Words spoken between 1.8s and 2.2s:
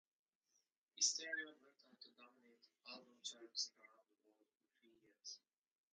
on to